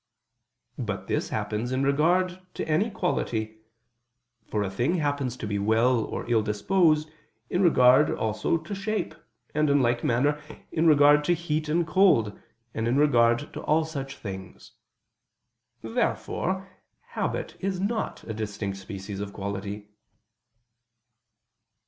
But 0.79 1.05
this 1.05 1.29
happens 1.29 1.71
in 1.71 1.83
regard 1.83 2.41
to 2.55 2.67
any 2.67 2.89
quality: 2.89 3.59
for 4.47 4.63
a 4.63 4.69
thing 4.71 4.95
happens 4.95 5.37
to 5.37 5.45
be 5.45 5.59
well 5.59 6.03
or 6.05 6.27
ill 6.27 6.41
disposed 6.41 7.11
in 7.51 7.61
regard 7.61 8.09
also 8.09 8.57
to 8.57 8.73
shape, 8.73 9.13
and 9.53 9.69
in 9.69 9.79
like 9.79 10.03
manner, 10.03 10.41
in 10.71 10.87
regard 10.87 11.23
to 11.25 11.35
heat 11.35 11.69
and 11.69 11.85
cold, 11.85 12.33
and 12.73 12.87
in 12.87 12.97
regard 12.97 13.53
to 13.53 13.61
all 13.61 13.85
such 13.85 14.17
things. 14.17 14.71
Therefore 15.83 16.67
habit 17.09 17.55
is 17.59 17.79
not 17.79 18.23
a 18.23 18.33
distinct 18.33 18.77
species 18.77 19.19
of 19.19 19.31
quality. 19.33 19.87